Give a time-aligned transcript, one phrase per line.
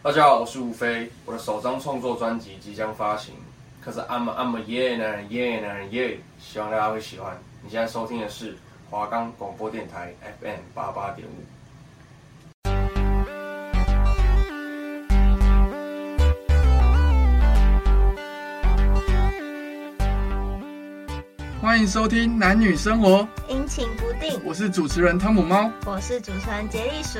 [0.00, 3.34] 大家好，我是吴飞，我的首张创作专辑即将发行，
[3.80, 7.36] 可是 I'm I'm a yeah 男人 yeah 男人 yeah，希望大家会喜欢。
[7.64, 8.56] 你现在收听的是
[8.88, 11.32] 华冈广播电台 FM 八八点五。
[21.60, 24.40] 欢迎收听男女生活，阴晴不定。
[24.44, 27.18] 我是主持人汤姆猫，我是主持人杰利鼠。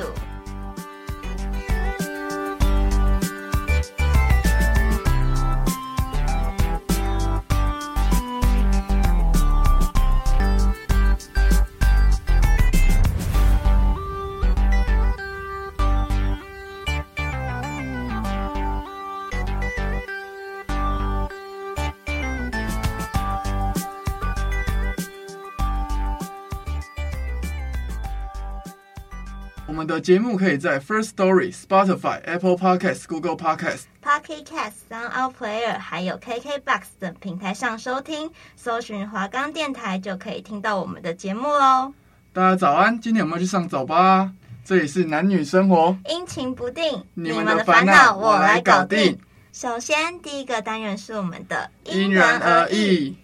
[29.69, 41.93] 我们的节目可以在 First Story、Spotify、Apple Podcasts、Google Podcasts、Pocket Casts、Sound Player 还有 KKBox 等平台上收听，搜寻华冈电台就可以听到我们的节目喽。
[42.33, 44.33] 大家早安，今天有没有去上早八？
[44.65, 49.19] 这里是男女生活，阴晴不定，你们的烦恼我来搞定。
[49.53, 53.15] 首先，第一个单元是我们的因人而异。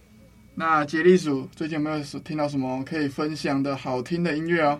[0.54, 4.80] 那杰利鼠最近有没有听到什么可以分享的好听的音乐哦？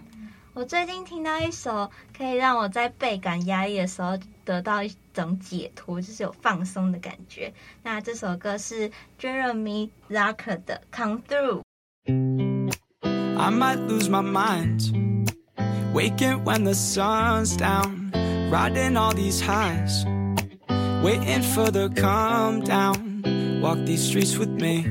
[0.58, 7.54] 我最近听到一首可以让我在倍感压力的时候得到一种解脱，就是有放松的感觉。
[7.84, 8.90] 那这首歌是
[9.20, 11.62] Jeremy Zucker 的《Come Through》。
[13.38, 14.94] I might lose my mind,
[15.94, 18.12] waking when the sun's down,
[18.50, 20.06] riding all these highs,
[21.04, 23.60] waiting for the calm down.
[23.62, 24.86] Walk these streets with me,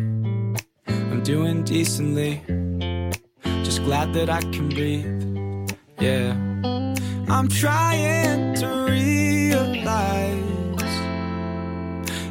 [0.87, 2.43] I'm doing decently,
[3.63, 5.24] just glad that I can breathe.
[6.05, 6.37] Yeah,
[7.31, 10.37] I'm trying to realize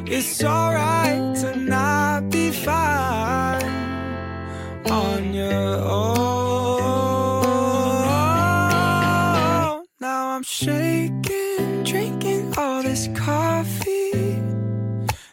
[0.06, 3.66] it's alright to not be fine
[4.88, 6.14] on your own.
[9.98, 14.40] Now I'm shaking, drinking all this coffee.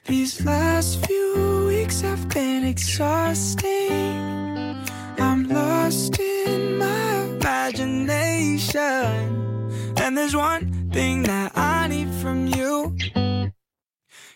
[0.07, 3.69] These last few weeks have been exhausting.
[5.19, 7.00] I'm lost in my
[7.41, 8.77] imagination.
[9.97, 12.95] And there's one thing that I need from you.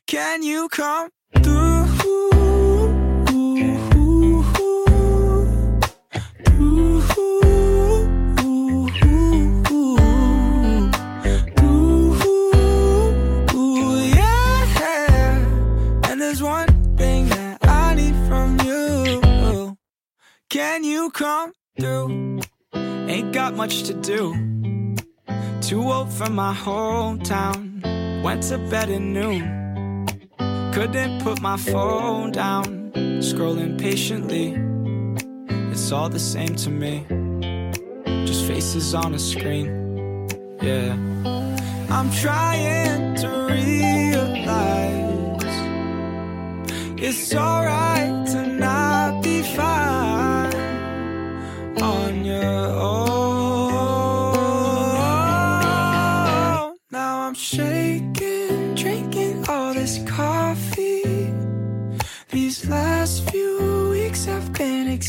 [0.07, 1.09] Can you come
[1.41, 1.85] through?
[14.16, 15.45] Yeah.
[16.09, 16.67] And there's one
[16.97, 19.77] thing that I need from you.
[20.49, 22.44] Can you come through?
[23.15, 24.35] Ain't got much to do.
[25.61, 27.81] Too old for my hometown.
[28.21, 30.05] Went to bed at noon.
[30.73, 32.91] Couldn't put my phone down.
[33.21, 34.47] Scrolling patiently.
[35.71, 37.05] It's all the same to me.
[38.25, 40.27] Just faces on a screen.
[40.61, 40.97] Yeah.
[41.89, 45.05] I'm trying to realize
[47.01, 50.53] it's alright to not be fine
[51.81, 53.04] on your own.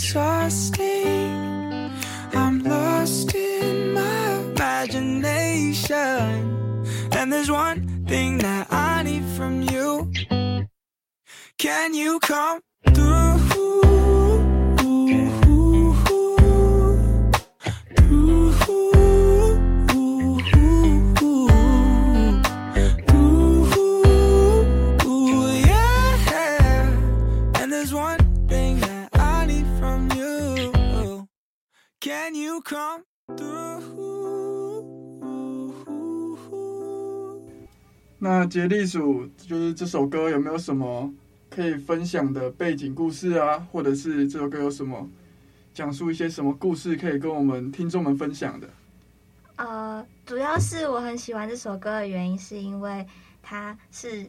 [0.07, 1.91] Exhausting.
[2.33, 5.97] I'm lost in my imagination.
[7.11, 10.13] And there's one thing that I need from you.
[11.59, 12.61] Can you come
[38.19, 41.15] 那杰利鼠就是这首歌有没有什么
[41.49, 43.65] 可以分享的背景故事啊？
[43.71, 45.09] 或者是这首歌有什么
[45.73, 48.69] 讲述一些什么故事可以跟我们听众们分享的？
[49.55, 53.07] 呃，主要是我很喜欢这首歌的原因，是因为
[53.41, 54.27] 它是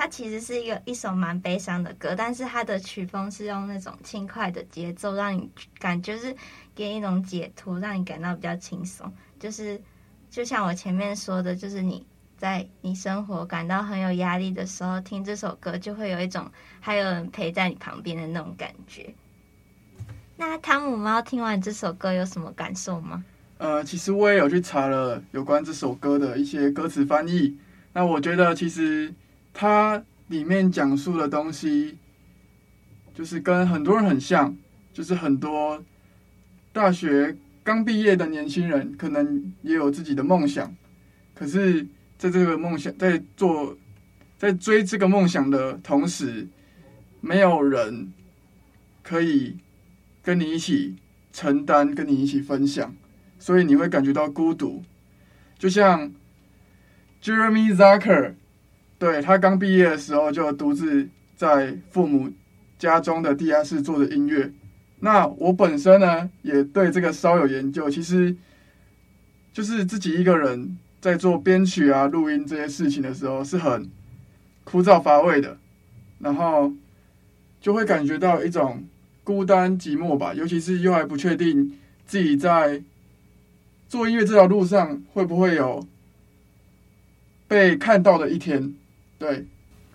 [0.00, 5.46] 它其实是一个一首蛮悲伤的歌，但是它的曲风是用那种轻快的节奏，让你
[5.78, 6.34] 感觉是
[6.74, 9.12] 给你一种解脱，让你感到比较轻松。
[9.38, 9.78] 就是
[10.30, 12.06] 就像我前面说的，就是你。
[12.38, 16.50] 在你生活感到很有压力的时候，听这首歌就会有一种
[16.80, 19.12] 还有人陪在你旁边的那种感觉。
[20.38, 23.22] 那汤姆猫听完这首歌有什么感受吗？
[23.58, 27.54] 呃，其实我也有去查了有关这首歌的一些歌词翻译。
[27.92, 29.12] 那我觉得其实
[29.52, 31.98] 它里面讲述的东西，
[33.12, 34.56] 就是跟很多人很像，
[34.92, 35.82] 就是很多
[36.72, 40.74] 大学刚毕业的年轻人可能也有自己的梦想，
[41.34, 41.86] 可是
[42.16, 43.76] 在这个梦想在做
[44.38, 46.48] 在追这个梦想的同时，
[47.20, 48.12] 没有人
[49.02, 49.56] 可以
[50.22, 50.96] 跟你一起
[51.32, 52.94] 承担，跟你一起分享，
[53.38, 54.82] 所以你会感觉到孤独，
[55.58, 56.12] 就像。
[57.22, 58.32] Jeremy Zucker，
[59.00, 62.30] 对，他刚毕业的时候就独自在父母
[62.78, 64.52] 家中的地下室做的音乐。
[64.98, 67.88] 那我本身呢，也对这个稍有研究。
[67.88, 68.36] 其实，
[69.54, 73.88] 就是自己一个人在做编曲啊、录音这些事情的时候，是很
[74.64, 75.56] 枯燥乏味的，
[76.18, 76.70] 然后
[77.58, 78.84] 就会感觉到一种
[79.24, 80.34] 孤单寂寞吧。
[80.34, 81.72] 尤其是又还不确定
[82.04, 82.82] 自己在
[83.88, 85.88] 做音乐这条路上会不会有。
[87.48, 88.72] 被看到的一天，
[89.20, 89.46] 对。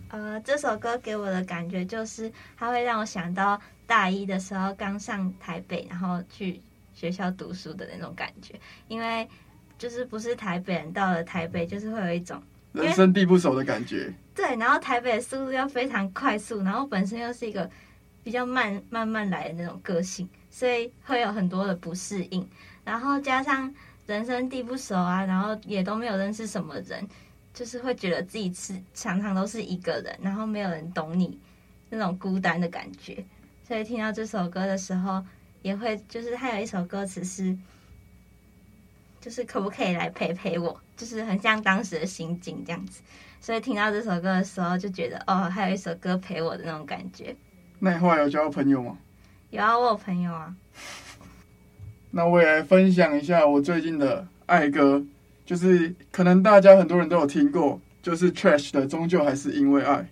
[0.10, 6.62] 呃，这首歌给我的感觉就是，它会让我想到大一的时候刚上台北，然后去
[6.94, 8.54] 学校读书的那种感觉。
[8.88, 9.28] 因为
[9.80, 12.42] 就是不是台北人，到了台北就是会有一种
[12.72, 14.14] 人生地不熟的感觉。
[14.36, 17.68] 对，然后台北的速度又非常快速，然后本身又是一个
[18.24, 22.48] 比较慢慢慢来的那种个性，所以会有很多的不适应。
[22.84, 23.74] 然后加上
[24.06, 27.06] 人生地不熟啊，然后也都没有认识什么人。
[27.56, 31.40] 就是会觉得自己是常常都是一个人，然后没有人懂你
[31.90, 33.26] 那种孤单的感觉，
[33.66, 35.24] 所以听到这首歌的时候，
[35.62, 37.58] 也会就是还有一首歌词是，
[39.22, 43.02] 就是可不可以来陪陪我，就是很像当时的心境这样子，
[43.40, 47.34] 所以听到这首歌的时候，就觉得哦，还有一首歌陪我的那种感觉。
[47.80, 48.98] 那你后来有交朋友吗？
[49.52, 50.54] 有啊，我有朋友啊。
[52.12, 55.02] 那我也来分享一下我最近的爱歌。
[55.46, 60.10] 就是可能大家很多人都有听过，就是 Trash 的，终究还是因为爱。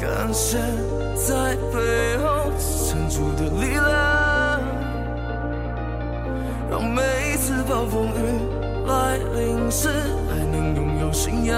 [0.00, 0.56] 感谢
[1.14, 2.50] 在背后
[2.88, 4.62] 撑住的力量，
[6.70, 7.02] 让每
[7.34, 8.16] 一次暴风雨
[8.86, 9.88] 来临时
[10.30, 11.54] 还能拥有信仰。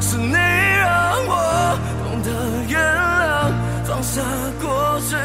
[0.00, 2.28] 是你让我懂得
[2.68, 3.78] 原谅？
[3.84, 4.22] 放下
[4.60, 5.16] 过去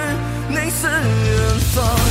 [0.49, 2.02] 凝视远方。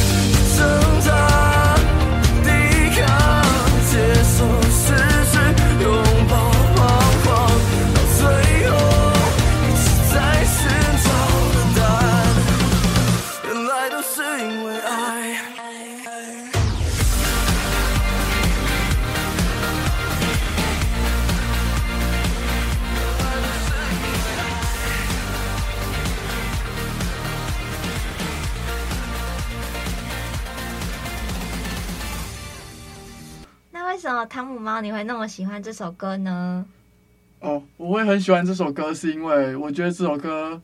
[34.26, 36.64] 汤姆猫你会那么喜欢这首歌呢？
[37.40, 40.60] 哦，我会很喜欢这首歌，是因为我觉得这首歌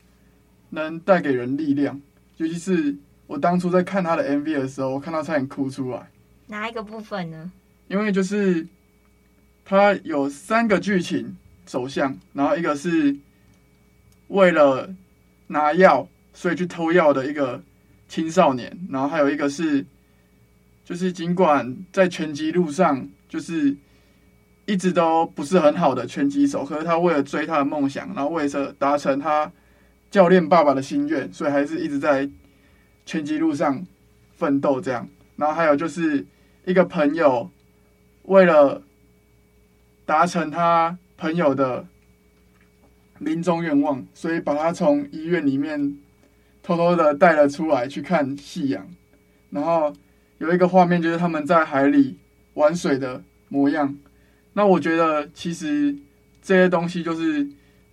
[0.69, 1.99] 能带给人力量，
[2.37, 2.95] 尤其是
[3.27, 6.09] 我当初在看他的 MV 的时候，我看到差点哭出来。
[6.47, 7.51] 哪一个部分呢？
[7.87, 8.65] 因为就是
[9.65, 11.35] 他有三个剧情
[11.65, 13.15] 走向，然后一个是
[14.29, 14.93] 为了
[15.47, 17.61] 拿药，所以去偷药的一个
[18.07, 19.85] 青少年，然后还有一个是。
[20.85, 23.73] 就是尽管在拳击路上，就是
[24.65, 29.49] 一直都不是很好的拳击手，可是他为了追他的梦想，然后为了达成他
[30.11, 32.29] 教练爸爸的心愿，所以还是一直在
[33.05, 33.85] 拳击路上
[34.35, 35.07] 奋斗这样。
[35.37, 36.25] 然后还有就是
[36.65, 37.49] 一个朋友
[38.23, 38.81] 为了
[40.05, 41.85] 达成他朋友的
[43.19, 45.97] 临终愿望，所以把他从医院里面
[46.61, 48.85] 偷偷的带了出来去看夕阳，
[49.51, 49.93] 然后。
[50.39, 52.17] 有一个画面，就是他们在海里
[52.59, 53.97] 玩水的模样。
[54.51, 55.95] 那我觉得，其实
[56.41, 57.47] 这些东西就是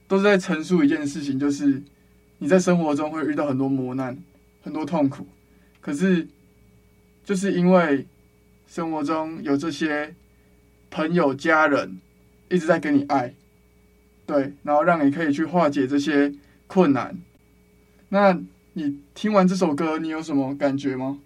[0.08, 1.80] 都是在陈述一件事情，就是
[2.38, 4.18] 你在生活中会遇到很多磨难、
[4.62, 5.24] 很多痛苦，
[5.80, 6.26] 可是
[7.24, 8.04] 就是因为
[8.66, 10.12] 生活中有这些
[10.90, 12.00] 朋友、家人
[12.48, 13.32] 一直在给你爱，
[14.26, 16.32] 对，然后让你可以去化解这些
[16.66, 17.16] 困难。
[18.08, 18.36] 那
[18.72, 21.20] 你听完这首歌，你有什么感觉吗？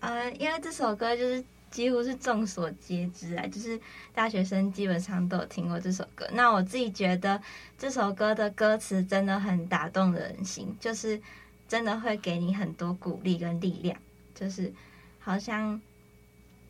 [0.00, 3.80] 呃，因为这首歌就是几乎是众所皆知啊，就是
[4.14, 6.28] 大学生基本上都有听过这首歌。
[6.32, 7.40] 那我自己觉得
[7.76, 11.20] 这首歌的歌词真的很打动人心，就是
[11.66, 13.98] 真的会给你很多鼓励跟力量，
[14.34, 14.72] 就是
[15.18, 15.80] 好像，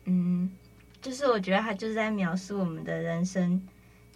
[0.05, 0.51] 嗯，
[1.01, 3.61] 就是我觉得他就是在描述我们的人生，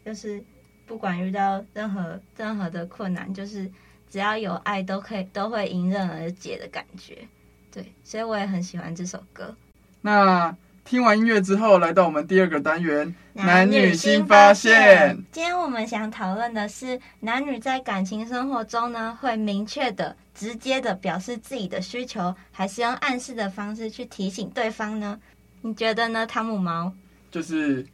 [0.05, 0.43] 就是
[0.85, 3.71] 不管遇到任何任何的困难，就是
[4.09, 7.27] 只要有爱，都可以都会迎刃而解的感觉。
[7.71, 9.55] 对，所以我也很喜欢这首歌。
[10.01, 15.17] 那听完音乐之后，来到我们第二个单元——男女新发现。
[15.31, 25.19] 今天我们想讨论的是，男女在感情生活中呢，会明确的、直接的表示自己的需求，还是用暗示的方式去提醒对方呢？
[25.61, 26.91] 你觉得呢，汤姆猫？
[27.31, 27.85] 就是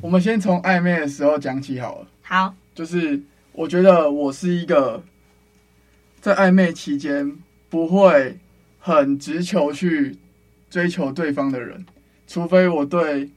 [0.00, 2.06] 我们先从暧昧的时候讲起好了。
[2.22, 3.20] 好，就是
[3.52, 5.02] 我觉得我是一个
[6.20, 7.36] 在暧昧期间
[7.70, 8.38] 不会。
[8.84, 10.18] 很直球去
[10.68, 11.86] 追求对方的人，
[12.32, 13.28] 除非我对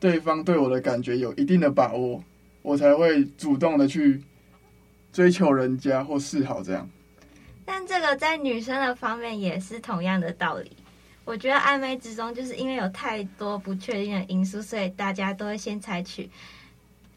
[0.00, 2.24] 对方对我的感觉有一定的把握，
[2.62, 4.22] 我才会主动的去
[5.12, 6.88] 追求人家或示好这样。
[7.66, 10.72] 但这个在女生的方面也是同样的道理。
[11.26, 16.30] 我觉得暧昧之中，就是因为有太多不确定的因素，所以大家都会先采取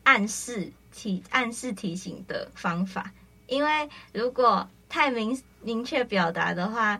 [0.03, 3.09] 暗示提暗示提醒的方法。
[3.47, 3.71] 因为
[4.11, 6.99] 如果太明明确表达的话，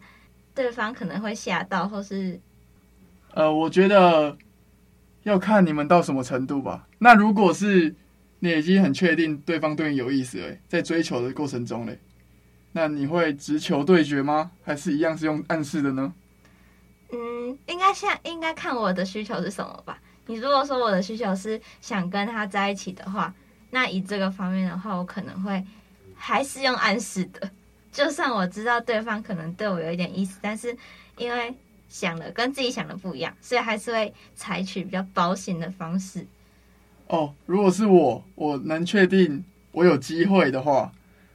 [0.56, 2.40] 对方可能会吓到，或是，
[3.34, 4.38] 呃，我觉得
[5.24, 6.88] 要看你们到什么程度吧。
[7.00, 7.96] 那如果是
[8.40, 11.98] 你已经很确定对方对你有意思了，在追求的过程中嘞，
[12.74, 14.52] 那你会直球对决吗？
[14.64, 16.14] 还是一样是用暗示的呢？
[17.12, 20.00] 嗯，应该像应该看我的需求是什么吧。
[20.28, 23.34] 你如果说我的需求是想跟他在一起的话，
[23.70, 25.64] 那以这个方面的话，我可能会
[26.16, 27.50] 还是用暗示的。
[27.92, 30.76] 就算我知道对方可能对我有一点意思，但是
[31.18, 31.54] 因为
[31.92, 36.26] 想的跟自己想的不一样，所以还是会采取比较保险的方式。
[37.08, 39.44] 哦，如果是我，我能确定
[39.74, 40.90] 我有机会的话，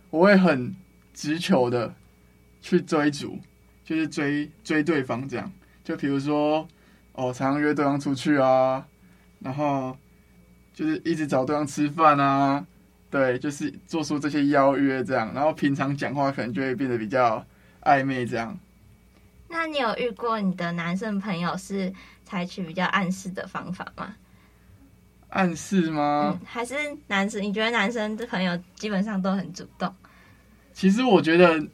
[0.08, 0.74] 我会很
[1.12, 1.94] 直球的
[2.62, 3.38] 去追逐，
[3.84, 5.52] 就是追追对方这样。
[5.84, 6.66] 就比如说，
[7.12, 8.86] 哦，常常约对方出去啊，
[9.40, 9.94] 然后
[10.72, 12.66] 就是一直找对方吃饭啊。
[13.10, 17.44] 对，就是做出这些邀约这样，然后平常讲话可能就会变得比较
[17.82, 18.58] 暧昧这样。
[19.56, 21.90] 那你有遇过你的男生朋友是
[22.26, 24.14] 采取比较暗示的方法吗？
[25.30, 26.38] 暗示吗？
[26.38, 26.74] 嗯，还是
[27.06, 27.42] 男生？
[27.42, 29.90] 你觉得男生的朋友基本上都很主动？
[30.74, 31.66] 其实我觉得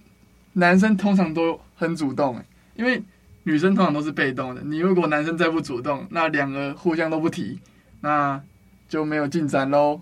[0.53, 2.41] 男生通常都很主动，
[2.77, 3.03] 因为
[3.43, 4.62] 女生通常都是被动的。
[4.62, 7.61] 你如果男生再不主动，那两个互相都不提，
[8.01, 8.41] 那
[8.89, 10.01] 就没有进展喽。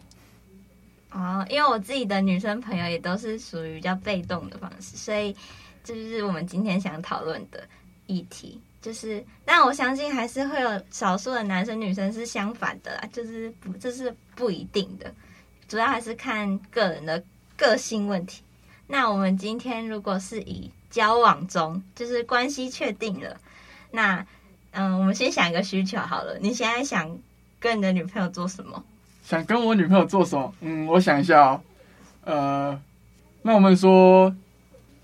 [1.13, 5.35] 哦，因为我自己的女生朋友也都是属于比较被动的方式，所以
[5.85, 7.63] 这就是我们今天想讨论的
[8.07, 8.61] 议题。
[8.83, 15.13] 就是，但我相信还是会有少数的男生女生是相反的啦，就是不，这是不一定的，
[15.69, 17.23] 主要还是看个人的
[17.59, 18.43] 个性问题。
[18.87, 23.39] 那我们今天如果是以交往中，就是关系确定了，
[23.91, 24.27] 那
[24.71, 27.19] 嗯，我们先想一个需求好了，你现在想
[27.59, 28.83] 跟你的女朋友做什么？
[29.23, 30.55] 想跟我女朋友做什么？
[30.63, 31.61] 嗯，我想一下哦。
[32.25, 32.83] 呃，
[33.43, 34.35] 那我们说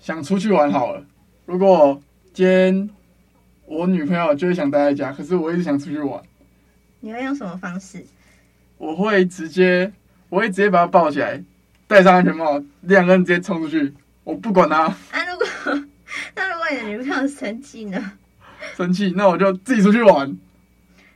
[0.07, 1.05] 想出去玩好了。
[1.45, 2.01] 如果
[2.33, 2.89] 今天
[3.65, 6.23] 我女朋友就是想待在家，可是我一直想出去玩，
[7.01, 8.05] 你会用什么方式？
[8.77, 9.91] 我会直接，
[10.29, 11.43] 我会直接把她抱起来，
[11.87, 14.83] 戴上安全帽，两个人直接冲出去，我不管她。
[14.83, 14.95] 啊，
[15.29, 15.45] 如果
[16.35, 18.13] 那如果你的女朋友生气呢？
[18.77, 20.37] 生气，那我就自己出去玩。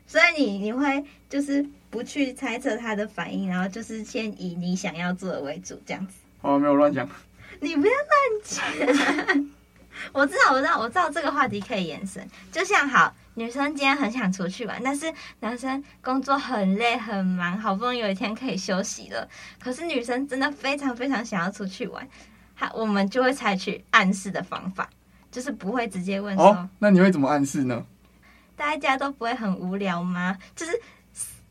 [0.06, 6.16] 所以你你会就是不去猜测她的反应，然后就是先以你想要做的为主，这样子。
[6.42, 7.08] 哦，没有乱讲。
[7.62, 8.12] 你不要乱
[8.44, 9.52] 讲。
[10.12, 12.28] 我知道，我知道，我知道这个话题可以延伸。
[12.52, 22.08] 就像好，女生今天很想出去玩，但是男生工作很累很忙，好不容易有一天可以休息了，可是女生真的非常非常想要出去玩，
[22.56, 24.90] 好，我们就会采取暗示的方法，
[25.32, 26.48] 就是不会直接问说。
[26.48, 27.86] 哦，那你会怎么暗示呢？
[28.56, 30.36] 大家都不会很无聊吗？
[30.56, 30.82] 就是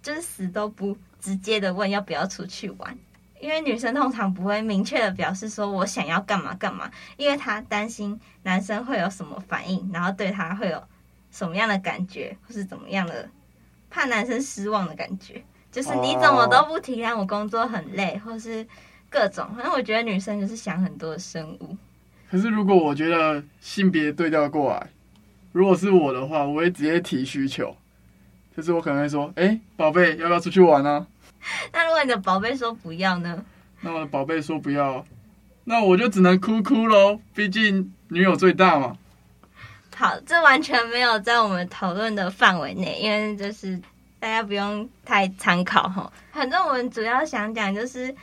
[0.02, 2.98] 就是死都不直接的问要不要出去玩。
[3.40, 10.82] 因为女生通常不会明确的表示说我想要干嘛干嘛，因为她担心男生会有什么反应，然后对她会有
[11.30, 13.28] 什么样的感觉，或是怎么样的，
[13.88, 15.42] 怕男生失望的感觉。
[15.72, 18.66] 就是你怎么都不体谅我工作很累，或是
[19.08, 19.48] 各种。
[19.54, 21.76] 反正我觉得女生就是想很多的生物。
[22.28, 24.88] 可是如果我觉得性别对调过来，
[25.52, 27.76] 如果是我的话，我会直接提需求，
[28.56, 31.06] 就是我可能会说：“哎，宝贝，要不要出去玩啊？”
[31.72, 33.44] 那如果你的宝贝说不要呢？
[33.80, 35.04] 那我的宝贝说不要，
[35.64, 37.20] 那我就只能哭哭喽。
[37.34, 38.96] 毕竟女友最大嘛。
[39.96, 43.80] 好，这完全没有在我们讨论的范围内，因为就是
[44.18, 46.12] 大家不用太参考哈。
[46.32, 48.14] 反正我们主要想讲就是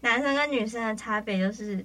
[0.00, 1.84] 男生跟女生的差别，就是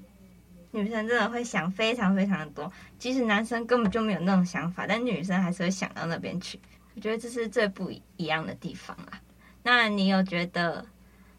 [0.71, 6.59] 女生真的会想非常非常的多，即使男生根本就没有那种想法，但女生还是会想到那边去。
[6.95, 9.19] 我觉得这是最不一样的地方啊。
[9.63, 10.85] 那你有觉得，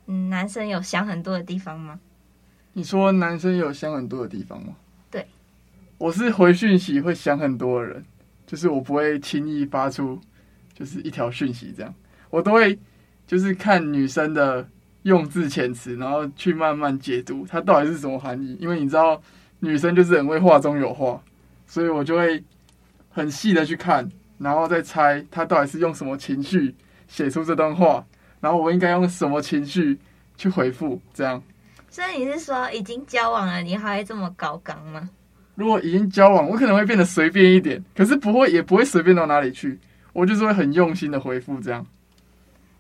[0.07, 1.99] 嗯，男生有想很多的地方吗？
[2.73, 4.75] 你说男生有想很多的地方吗？
[5.11, 5.27] 对，
[5.99, 8.05] 我是回讯息会想很多的人，
[8.47, 10.19] 就是我不会轻易发出，
[10.73, 11.95] 就是一条讯息这样，
[12.31, 12.79] 我都会
[13.27, 14.67] 就是看女生的
[15.03, 18.57] 用字遣词，然后去慢慢解读它到底是什么含义。
[18.61, 19.21] 因为你知道，
[19.59, 21.23] 女生就是很会话中有话，
[21.67, 22.43] 所以我就会
[23.11, 26.75] 很细的去看，然后再猜她到底是用什么情绪
[27.07, 28.07] 写出这段话。
[28.43, 29.97] 然后我应该用什么情绪
[30.37, 31.01] 去回复？
[31.15, 31.41] 这样，
[31.89, 35.09] 所以你是说已经交往了，你还会这么高刚吗？
[35.55, 39.79] 如果已经交往，我可能会变得随便一点，可是不会，也不会随便到哪里去。
[40.13, 41.87] 我就是会很用心的回复这样。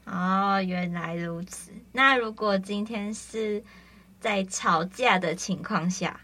[0.05, 1.70] 哦，原来如此。
[1.92, 3.62] 那如果今天是
[4.18, 6.18] 在吵架的情况下，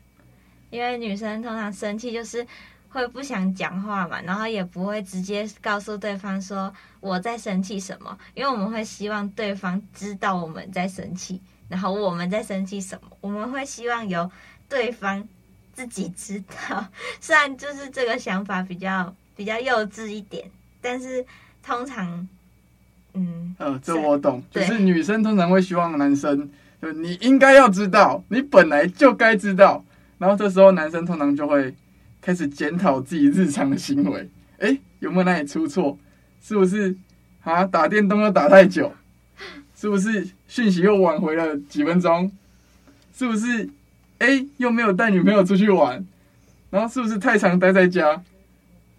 [0.70, 2.44] 因为女生通常生气就是。
[2.90, 14.31] 会不想讲话嘛，然后也不会直接告诉对方说我在生气什么，因为我们会希望对方知道我们在生气，然后我们在生气什么，我们会希望由
[14.68, 15.22] 对方
[15.74, 16.87] 自己知道。
[17.20, 21.24] 虽然就是这个想法比较比较幼稚一点，但是
[21.62, 22.27] 通常，
[23.12, 29.85] 嗯，呃，这我懂，就是女生通常会希望男生，就你应该要知道，你本来就该知道，
[30.16, 31.74] 然后这时候男生通常就会。
[32.20, 34.28] 开始检讨自己日常的行为，
[34.59, 35.98] 哎，有没有哪里出错？
[36.40, 36.94] 是不是
[37.42, 37.64] 啊？
[37.64, 38.92] 打电动又打太久？
[39.74, 42.31] 是不是讯息又晚回了几分钟？
[43.14, 43.68] 是不是
[44.18, 46.04] 哎又没有带女朋友出去玩？
[46.70, 48.22] 然后是不是太常待在家？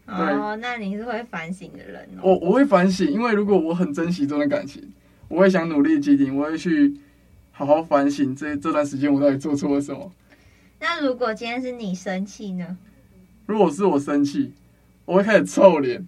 [0.07, 2.21] 哦，那你是会反省的人哦。
[2.23, 4.81] 我我会反省，因为如果我很珍惜这段感情，
[5.27, 6.95] 我会想努力经营，我会去
[7.51, 10.11] 好好反省这这段时间我到底做错了什么。
[10.79, 12.77] 那如果今天是你生气呢？
[13.49, 14.53] 如果是我生气，
[15.05, 16.05] 我会开始臭脸，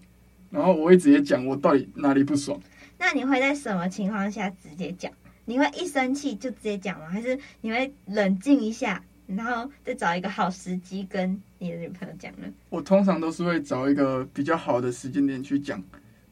[0.52, 2.62] 然后我会直接讲我到底哪里不爽。
[3.00, 5.12] 那你会在什么情况下直接讲？
[5.46, 7.10] 你会一生气就直接讲吗？
[7.10, 12.46] 还是你会冷静一下，然后再找一个好时机跟你的女朋友讲呢？
[12.70, 15.84] 我通常都是会找一个比较好的时间点去讲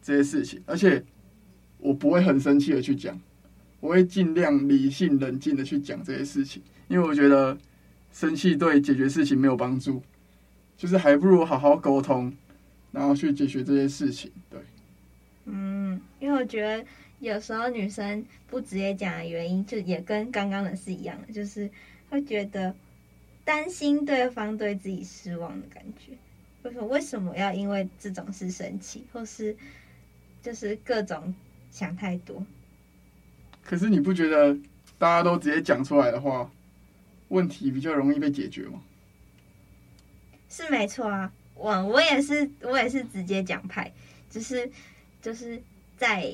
[0.04, 1.04] 这些事情，而且
[1.80, 3.20] 我不会很生气的去讲，
[3.80, 7.58] 我会尽量理性冷静的去讲这些事情，因为我觉得
[8.14, 10.04] 生气对解决事情没有帮助。
[10.80, 12.34] 就是还不如好好沟通，
[12.94, 14.32] 然后去解决这些事情。
[14.50, 14.58] 对，
[15.44, 16.86] 嗯，因为我觉得
[17.20, 21.70] 有时候女生不直接讲的原因，就也跟刚刚的是一样的，就是
[22.10, 22.74] 会觉得
[23.44, 26.14] 担心对方对自己失望的感觉。
[26.64, 29.54] 为什么为什么要因为这种事生气，或是
[30.42, 31.36] 就是各种
[31.72, 32.42] 想太多？
[33.66, 34.58] 可是你不觉得
[34.98, 36.50] 大家都直接讲出来的话，
[37.28, 38.82] 问题比较容易被解决吗？
[40.50, 43.92] 是没错啊，我我也是我也是直接讲派，
[44.30, 44.70] 就是
[45.22, 45.62] 就是
[45.98, 46.34] 在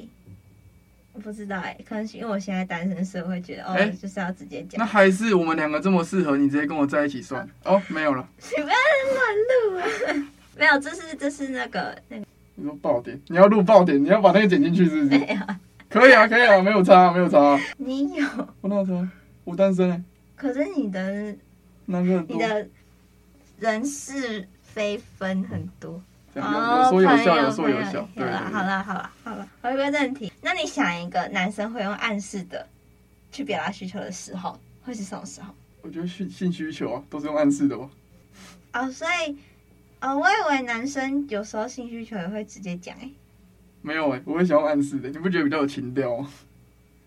[1.14, 4.80] 我不知道哎、欸，可能是因为我现在单身，所以我会觉得哦，欸、就是要直接讲。
[4.80, 8.28] 那还是我们两个这么适合，你直接跟我在一起算哦，没有了。
[8.58, 8.76] 你不要
[9.14, 10.32] 乱录啊！
[10.58, 12.26] 没有，这是这是那个那个
[12.56, 15.18] 你说爆点，你要录爆点，你要把那个剪进去，是不是？
[15.20, 15.56] 没有，
[15.90, 17.60] 可以啊，可以啊，没有差，没有差。
[17.78, 18.26] 你有，
[18.62, 19.10] 我哪有差？
[19.44, 20.02] 我单身哎。
[20.36, 21.36] 可是你的
[21.86, 22.68] 那个你的
[23.60, 26.02] 人是非分很多。
[26.36, 28.08] 有说有笑，有说有笑。
[28.16, 30.32] 好啦，好啦，好啦，好了，回归正题。
[30.42, 32.68] 那你想一个男生会用暗示的
[33.32, 35.54] 去表达需求的时候，会是什么时候？
[35.82, 37.90] 我觉得性性需求啊，都是用暗示的吧。
[38.74, 39.38] 哦，所以，
[40.02, 43.10] 哦，我以为男生有时候性需求也会直接讲哎。
[43.82, 46.30] 没有哎，我会想用暗示的，你不觉得比较有情调吗？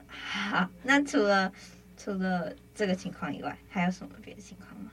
[0.09, 1.53] 好，那除了
[1.99, 4.91] 除了这个情况以外，还有什么别的情况吗？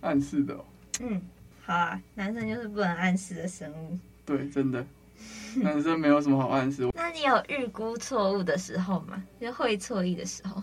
[0.00, 0.64] 暗示的哦。
[1.00, 1.20] 嗯。
[1.64, 3.98] 好啊，男生就是不能暗示的生物。
[4.24, 4.86] 对，真的，
[5.62, 6.88] 男生没有什么好暗示。
[6.94, 9.20] 那你有预估错误的时候吗？
[9.40, 10.62] 就会错意的时候？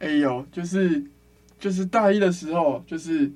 [0.00, 1.02] 哎呦，就是
[1.58, 3.30] 就是大一的时候，就是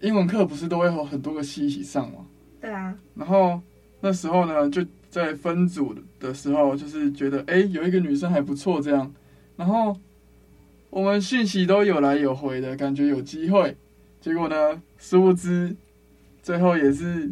[0.00, 2.26] 英文课不是都会有很多个系一起上吗？
[2.60, 2.94] 对啊。
[3.14, 3.58] 然后
[4.00, 9.10] 那时候呢，就在分组的时候，就是觉得哎，有一个女生还不错这样。
[9.56, 9.96] 然后
[10.90, 13.74] 我们讯息都有来有回的感觉有机会，
[14.20, 15.74] 结果呢，殊不知。
[16.42, 17.30] 最后也是，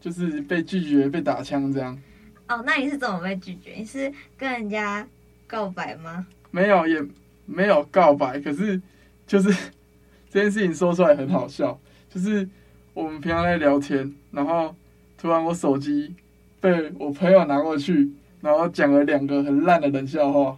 [0.00, 2.00] 就是被拒绝、被打枪这样。
[2.48, 3.72] 哦，那你是怎么被拒绝？
[3.72, 5.06] 你是跟人家
[5.48, 6.24] 告白吗？
[6.52, 7.04] 没有，也
[7.44, 8.38] 没有告白。
[8.38, 8.80] 可是，
[9.26, 9.50] 就是
[10.30, 11.78] 这件事情说出来很好笑。
[12.08, 12.48] 就是
[12.94, 14.74] 我们平常在聊天，然后
[15.18, 16.14] 突然我手机
[16.60, 18.08] 被我朋友拿过去，
[18.40, 20.56] 然后讲了两个很烂的冷笑话。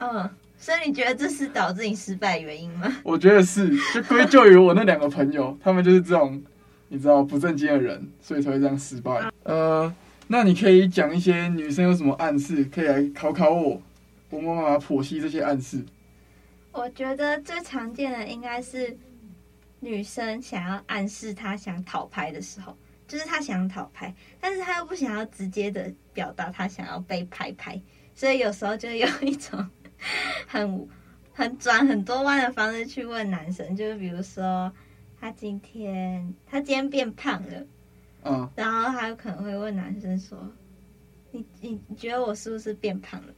[0.00, 2.94] 嗯，所以你觉得这是导致你失败的原因吗？
[3.02, 6.42] 我觉得是，就归咎于我那两个朋友，他们就是这种。
[6.90, 9.30] 你知道不正经的人，所以才会这样失败。
[9.42, 9.94] 呃，
[10.28, 13.82] 那你可以讲一些女生有什么暗示，可以来考考我，
[14.30, 15.84] 我们把它剖析这些暗示。
[16.72, 18.96] 我觉得最常见的应该是
[19.80, 22.74] 女生想要暗示她想讨拍的时候，
[23.06, 27.78] 就是她想讨拍，但是她又不想要直接的表达她想要被拍拍，
[28.14, 29.62] 所以有时候就有一种
[30.46, 30.88] 很
[31.32, 34.72] 很转很多弯的方式去问男生，就是比如说。
[35.20, 37.66] 他今天他今天变胖了，
[38.22, 40.38] 嗯，然后他有可能会问男生说
[41.32, 43.34] ：“你你你觉得我是不是变胖了？”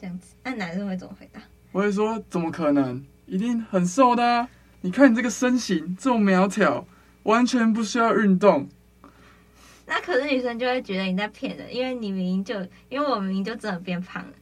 [0.00, 1.42] 这样子，那男生会怎么回答？
[1.72, 3.04] 我会说：“怎么可能？
[3.26, 4.48] 一定很瘦的啊！
[4.80, 6.86] 你看你这个身形这么苗条，
[7.24, 8.66] 完全不需要运动。”
[9.84, 12.54] 那可是女生就会觉得你在骗人，因为你明明就
[12.88, 14.32] 因为我明明就真的变胖了。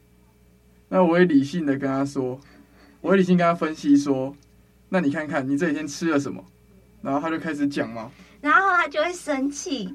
[0.89, 2.39] 那我会理性的跟他说，
[3.01, 4.35] 我会理性跟他分析说。
[4.89, 6.43] 那你看看，你这几天吃了什么？
[7.01, 8.09] 然后他就开始讲嘛，
[8.41, 9.93] 然后他就会生气，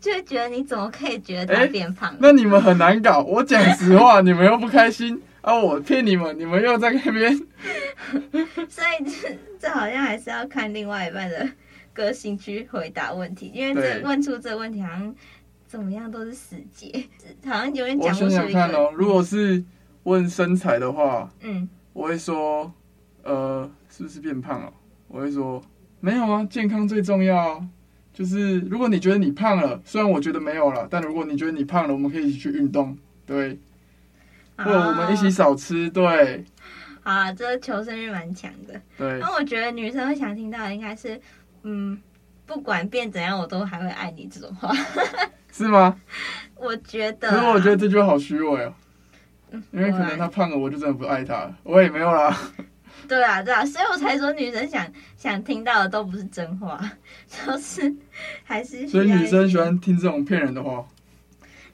[0.00, 2.10] 就会觉得你怎么可以觉得他变胖？
[2.10, 2.16] 欸？
[2.20, 5.54] 那你们很难搞，我讲实话，你们又不开心啊！
[5.54, 7.36] 我骗你们，你们又在那边。
[8.68, 11.48] 所以这这好像还是要看另外一半的
[11.92, 15.14] 个性去回答问题，因为这问出这个问题好像
[15.66, 17.04] 怎么样都是死结，
[17.44, 18.36] 好像有点讲不出一个。
[18.36, 19.62] 我想想看哦，如果是
[20.04, 22.72] 问身材的话，嗯，我会说，
[23.24, 23.70] 呃。
[23.96, 24.72] 是不是变胖了？
[25.06, 25.62] 我会说
[26.00, 27.64] 没有啊，健康最重要。
[28.12, 33.56] 就是如果你觉得你胖了，虽然我觉得没有了，但如果你觉得你胖了，我们可以一起去运动，对。
[34.56, 36.44] 或者我们一起少吃，对。
[37.04, 38.74] 啊，这个求生欲蛮强的。
[38.98, 39.20] 对。
[39.20, 41.20] 那我觉得女生会想听到的应该是，
[41.62, 41.96] 嗯，
[42.44, 44.74] 不管变怎样，我都还会爱你这种话。
[45.52, 45.96] 是吗？
[46.56, 47.30] 我觉得。
[47.30, 48.74] 可是我觉得这句话好虚伪哦。
[49.72, 51.58] 因为可能他胖了，我就真的不爱他了。
[51.62, 52.36] 我也没有啦。
[53.08, 54.86] 对啊，对啊，所以我才说女生想
[55.16, 56.80] 想听到的都不是真话，
[57.28, 57.94] 就是
[58.44, 58.88] 还是。
[58.88, 60.86] 所以女生喜欢听这种骗人的话。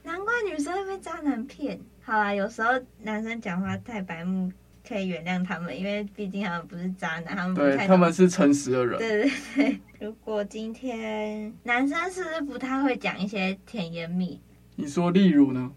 [0.03, 1.79] 难怪女生会被渣男骗。
[2.03, 4.51] 好啦，有时候男生讲话太白目，
[4.87, 7.55] 可以原谅他们，因为毕竟他们不是渣男，他们。
[7.55, 8.99] 对，他们是诚实的人。
[8.99, 9.81] 对对对。
[10.01, 14.41] 如果今天男生是不是不太会讲一些甜言蜜语？
[14.77, 15.71] 你说例如呢？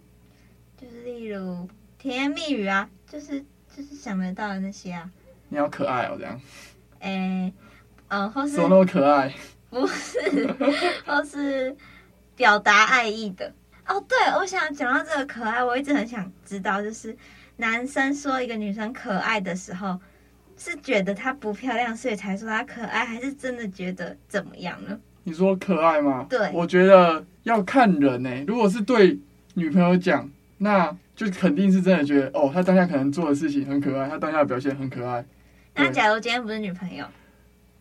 [0.77, 1.67] 就是例如
[2.03, 3.39] 甜言蜜语啊，就是
[3.73, 5.09] 就是想得到的那些啊。
[5.47, 6.41] 你好可爱哦，这样。
[6.99, 7.53] 哎、欸，
[8.09, 8.49] 嗯，或是。
[8.49, 9.33] 怎么那么可爱？
[9.69, 10.19] 不是，
[11.07, 11.73] 或是
[12.35, 13.49] 表达爱意的。
[13.87, 17.15] 哦，对，我想讲到这个可爱，我一直很想知道，就是
[17.55, 19.97] 男生说一个女生可爱的时候，
[20.57, 24.99] 是觉得她不漂亮，所以才说她可爱，还是真的觉得怎么样呢？
[25.23, 26.25] 你说可爱吗？
[26.29, 28.43] 对，我觉得要看人呢、欸。
[28.45, 29.17] 如果是对
[29.53, 35.23] 女朋友讲，那就肯定是真的觉得，哦，他当下可能做的事情很可爱，他当下的表现很可爱。
[35.75, 37.05] 那假如今天不是女朋友，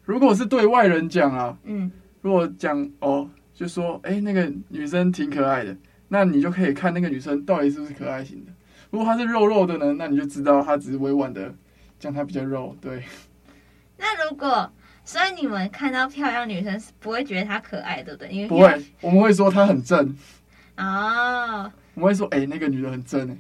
[0.05, 1.91] 如果是对外人讲啊，嗯，
[2.21, 5.77] 如果讲哦，就说哎、欸，那个女生挺可爱的，
[6.09, 8.53] 那你就可以看那个女生到底是不是可爱型的。
[8.91, 11.55] 如果她是肉肉的呢，那你就知道她只是委婉的
[11.99, 13.03] 讲她比较肉，对。
[13.97, 14.71] 那如果，
[15.05, 18.29] 所以你们看到漂亮女生是不会觉得她可爱，对不对？
[18.29, 20.17] 因为不会，我们会说她很正。
[20.77, 23.37] 哦，我们会说，哎、欸，那个女的很正哎。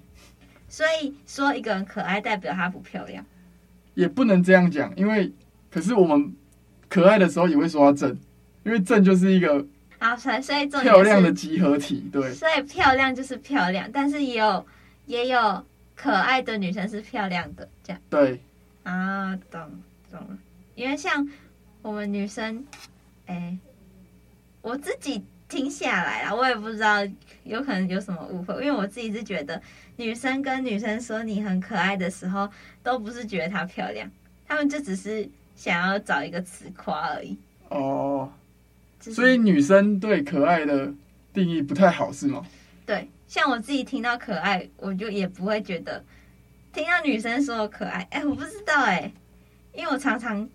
[0.68, 3.24] 所以说一个人可爱代表她不漂亮，
[3.94, 5.30] 也不能这样讲，因为
[5.70, 6.34] 可是我们
[6.88, 8.18] 可爱的时候也会说她正，
[8.64, 9.66] 因为正就是一个
[9.98, 14.66] 啊，所以所以漂亮的集合体，对，所以漂亮就是漂亮，但是也有
[15.04, 18.40] 也有可爱的女生是漂亮的，这样对
[18.82, 19.60] 啊，懂
[20.10, 20.38] 懂了，
[20.74, 21.28] 因为像
[21.82, 22.64] 我们女生，
[23.26, 23.58] 哎、欸，
[24.62, 25.22] 我自己。
[25.52, 27.06] 听下来啦，我也不知道，
[27.44, 29.60] 有可能有什么误会，因为我自己是觉得，
[29.96, 32.48] 女生跟女生说你很可爱的时候，
[32.82, 34.10] 都不是觉得她漂亮，
[34.48, 37.36] 他们就只是想要找一个词夸而已。
[37.68, 38.32] 哦，
[38.98, 40.90] 所以女生对可爱的
[41.34, 42.46] 定义不太好，是吗？
[42.86, 46.02] 对，像我自己听到可爱，我就也不会觉得，
[46.72, 49.12] 听到女生说我可爱，哎，我不知道哎，
[49.74, 50.48] 因为我常常。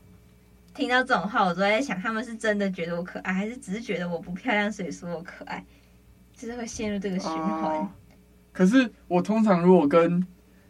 [0.77, 5.65] 听到这种话，我都在想，他们是真的觉得我可爱，还是只是觉得我不漂亮，所以说我可爱，
[6.35, 7.79] 就是会陷入这个循环。
[7.79, 7.89] 哦。
[8.53, 10.23] 可是我通常如果跟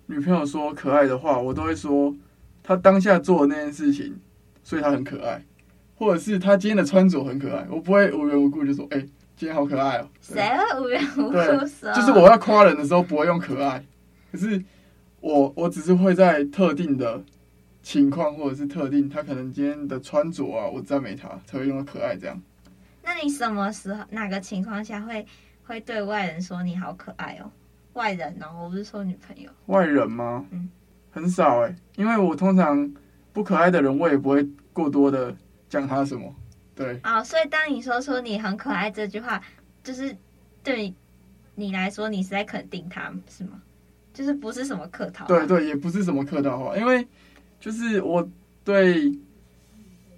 [0.06, 2.16] 女朋友说可爱的话，我都会说
[2.64, 4.18] 她当下做的那件事情，
[4.64, 5.44] 所以她很可爱，
[5.96, 7.68] 或者是她今天的穿着很可爱。
[7.70, 10.08] 我不会无缘无故就说，哎、欸，今天好可爱哦。
[10.22, 11.34] 谁会无缘无故
[11.68, 11.94] 说？
[11.94, 13.84] 就是我要夸人的时候不会用可爱，
[14.32, 14.64] 可是
[15.20, 17.22] 我我只是会在特定的。
[17.88, 22.38] 情况或者是特定，他可能今天的穿着啊，我赞美他才会用的可爱这样。
[23.02, 25.26] 那你什么时候哪个情况下会
[25.64, 27.50] 会对外人说你好可爱哦？
[27.94, 29.50] 外人哦，我不是说女朋友。
[29.68, 30.46] 外人吗？
[30.52, 30.68] 嗯，
[31.12, 32.94] 很少哎，因为我通常
[33.32, 35.34] 不可爱的人，我也不会过多的
[35.70, 36.36] 讲他什么。
[36.76, 37.00] 对。
[37.06, 39.42] 哦，所以当你说出你很可爱这句话，
[39.82, 40.14] 就是
[40.62, 40.94] 对
[41.56, 43.62] 你来说，你是在肯定他是吗？
[44.14, 45.26] 就是不是什么客套。
[45.28, 47.08] 对对，也不是什么客套话，因为。
[47.60, 48.28] 就是我
[48.64, 49.12] 对，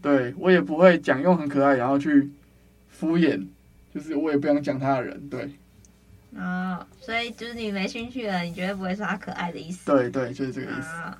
[0.02, 2.30] 对我也不会讲用很可爱，然后去
[2.89, 3.47] 敷衍，
[3.93, 5.49] 就是我也不想讲他的人，对。
[6.36, 9.86] 哦，所以就是你没兴趣了，你绝对不会说他可爱的意思。
[9.86, 10.95] 对对，就是这个意思。
[10.97, 11.17] 哦，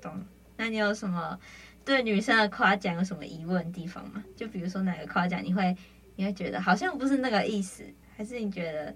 [0.00, 0.12] 懂。
[0.56, 1.36] 那你有什么
[1.84, 4.22] 对女生的夸奖有什么疑问的地方吗？
[4.36, 5.76] 就比如说哪个夸奖你会
[6.14, 7.82] 你会觉得好像不是那个意思，
[8.16, 8.94] 还是你觉得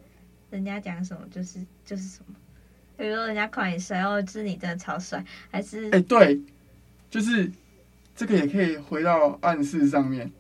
[0.50, 2.34] 人家讲什么就是就是什么？
[2.96, 5.90] 比如说人家夸你帅，哦，就是你真的超帅，还是？
[5.90, 6.40] 哎，对。
[7.10, 7.50] 就是
[8.14, 10.30] 这个也可以回到暗示上面，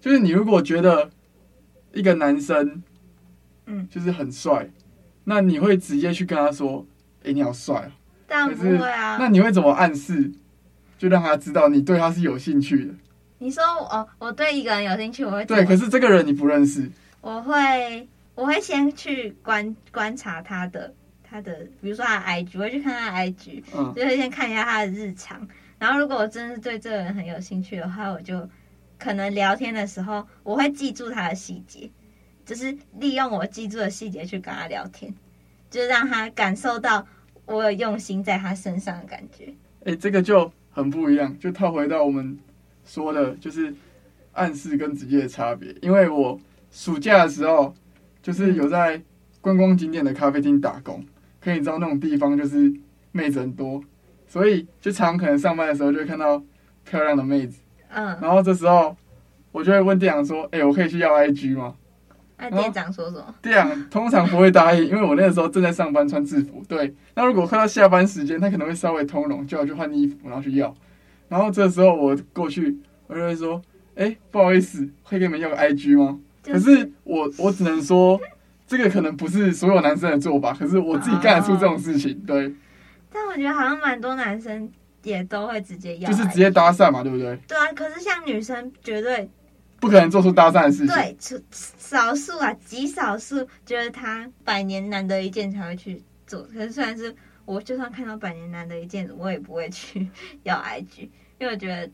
[0.00, 1.10] 就是你如果觉得
[1.92, 2.82] 一个男生，
[3.66, 4.68] 嗯，就是很帅，
[5.24, 6.86] 那你会直接去跟他说
[7.24, 7.92] ：“哎，你好帅啊！”
[8.26, 9.16] 当然不会啊。
[9.18, 10.30] 那你会怎么暗示，
[10.98, 12.94] 就让他知道你对他是有兴趣的？
[13.38, 15.64] 你说哦，我对一个人有兴趣，我会对。
[15.64, 16.90] 可是这个人你不认识，
[17.20, 20.92] 我会我会先去观观察他的
[21.22, 25.46] 他的，比如说他的 IG，我会去看他的 IG，嗯，就会先看一下他的日常。
[25.78, 28.48] 然后，如果我真的是对这个人很有兴趣的话，我就
[28.98, 31.88] 可能聊天的时候，我会记住他的细节，
[32.44, 35.14] 就是利用我记住的细节去跟他聊天，
[35.70, 37.06] 就是让他感受到
[37.46, 39.54] 我有用心在他身上的感觉。
[39.84, 42.36] 哎，这个就很不一样，就套回到我们
[42.84, 43.72] 说的，就是
[44.32, 45.72] 暗示跟直接的差别。
[45.80, 46.38] 因为我
[46.72, 47.72] 暑假的时候，
[48.20, 49.00] 就是有在
[49.40, 51.04] 观光景点的咖啡厅打工，
[51.40, 52.74] 可以知道那种地方就是
[53.12, 53.80] 妹子很多。
[54.28, 56.40] 所以就常可能上班的时候就会看到
[56.84, 58.94] 漂亮的妹子，嗯，然后这时候
[59.50, 61.74] 我就会问店长说：“哎、欸，我可以去要 IG 吗？”
[62.40, 63.34] 那店长说什么？
[63.42, 66.62] 店长通常不会答应，因为我那个时候正在上班穿制服。
[66.68, 70.72] 对，那如果快到下班时间，他可能会稍微通融，叫我去换衣服，然后去要。
[71.28, 73.60] 然后这时候我过去，我就会说
[73.96, 78.20] ：“哎、欸，不好意思，可以给你们要个 IG 吗？”就是、可是我我只能说，
[78.68, 82.54] 这个可能不是所有男生的做法，可是我自己干得出这种事情，哦、对。
[83.12, 84.70] 但我觉得好像蛮多男生
[85.02, 87.36] 也都会直接要，就是直接搭讪嘛，对不对？
[87.48, 89.28] 对啊，可是像女生绝对
[89.80, 90.88] 不可能做出搭讪的事情。
[90.88, 91.16] 对，
[91.50, 96.42] 少数啊，极少数觉得他百年难得一见才会去做。
[96.52, 100.08] 可是虽然是我，就算看到百年难得一见，我也不会去
[100.42, 101.90] 要 IG，因为我觉得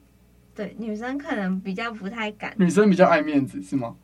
[0.54, 2.54] 对女生可能比较不太敢。
[2.56, 3.94] 女生比较爱面子是吗？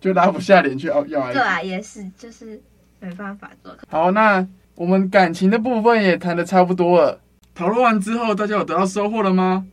[0.00, 1.32] 就拉不下脸去要要 IG。
[1.32, 2.60] 对啊，也是，就是
[3.00, 3.76] 没办法做。
[3.88, 4.46] 好，那。
[4.76, 7.20] 我们感情的部分也谈的差不多了，
[7.54, 9.64] 讨论完之后，大家有得到收获了吗？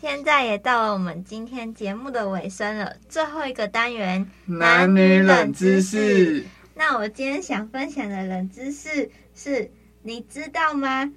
[0.00, 6.42] 现在也到了我们今天节目的尾声了，最后一个单元男女冷知识。
[6.74, 9.70] 那我今天想分享的冷知识是，
[10.02, 11.12] 你知道吗？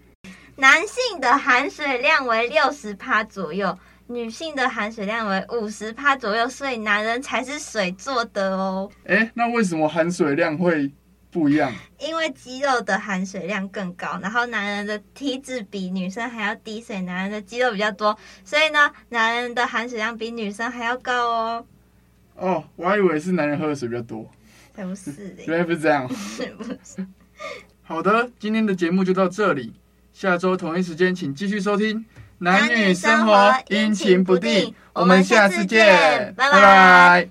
[0.57, 8.91] 男性的含水量为六十帕左右，女性的含水量为五十帕左右，所以男人才是水做的哦。
[9.05, 10.91] 诶，那为什么含水量会？
[11.31, 21.65] 不一样，因为肌肉的含水量更高，然后男人的体脂比女生还要低，所以男人的肌肉比较多，所以呢，男人的含水量比女生还要高哦。
[22.35, 24.29] 哦，我还以为是男人喝的水比较多。
[24.75, 26.07] 才不是嘞，原来不是这样。
[26.07, 27.05] 不是。
[27.83, 29.73] 好的，今天的节目就到这里，
[30.13, 32.05] 下周同一时间请继续收听。
[32.37, 37.27] 男女生活阴晴不定，我们下次见，拜拜。